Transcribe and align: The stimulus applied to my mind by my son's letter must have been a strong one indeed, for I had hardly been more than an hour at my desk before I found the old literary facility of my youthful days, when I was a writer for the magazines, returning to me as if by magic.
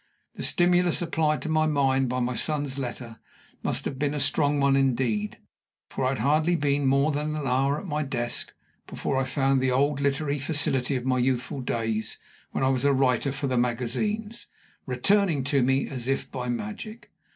The 0.33 0.41
stimulus 0.41 0.99
applied 1.03 1.43
to 1.43 1.47
my 1.49 1.67
mind 1.67 2.09
by 2.09 2.19
my 2.21 2.33
son's 2.33 2.79
letter 2.79 3.19
must 3.61 3.85
have 3.85 3.99
been 3.99 4.15
a 4.15 4.19
strong 4.19 4.59
one 4.59 4.75
indeed, 4.75 5.37
for 5.89 6.05
I 6.05 6.09
had 6.09 6.17
hardly 6.17 6.55
been 6.55 6.87
more 6.87 7.11
than 7.11 7.35
an 7.35 7.45
hour 7.45 7.79
at 7.79 7.85
my 7.85 8.01
desk 8.01 8.51
before 8.87 9.15
I 9.15 9.25
found 9.25 9.61
the 9.61 9.69
old 9.69 10.01
literary 10.01 10.39
facility 10.39 10.95
of 10.95 11.05
my 11.05 11.19
youthful 11.19 11.61
days, 11.61 12.17
when 12.51 12.63
I 12.63 12.69
was 12.69 12.83
a 12.83 12.95
writer 12.95 13.31
for 13.31 13.45
the 13.45 13.59
magazines, 13.59 14.47
returning 14.87 15.43
to 15.43 15.61
me 15.61 15.87
as 15.87 16.07
if 16.07 16.31
by 16.31 16.49
magic. 16.49 17.11